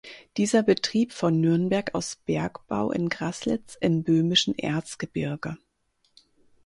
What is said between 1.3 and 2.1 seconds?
Nürnberg